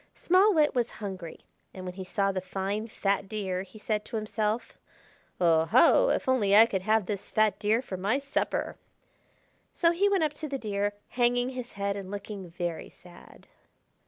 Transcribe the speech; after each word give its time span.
Small 0.15 0.51
Wit 0.55 0.73
was 0.73 0.89
hungry, 0.97 1.41
and 1.75 1.85
when 1.85 1.93
he 1.93 2.03
saw 2.03 2.31
the 2.31 2.41
fine 2.41 2.87
fat 2.87 3.29
Deer 3.29 3.61
he 3.61 3.77
said 3.77 4.03
to 4.05 4.15
himself: 4.15 4.79
"Oho! 5.39 6.09
if 6.09 6.27
only 6.27 6.55
I 6.55 6.65
could 6.65 6.81
have 6.81 7.05
this 7.05 7.29
fat 7.29 7.59
Deer 7.59 7.83
for 7.83 7.97
my 7.97 8.17
supper!" 8.17 8.77
So 9.75 9.91
he 9.91 10.09
went 10.09 10.23
up 10.23 10.33
to 10.41 10.47
the 10.47 10.57
Deer, 10.57 10.93
hanging 11.09 11.49
his 11.49 11.73
head 11.73 11.95
and 11.95 12.09
looking 12.09 12.49
very 12.49 12.89
sad. 12.89 13.45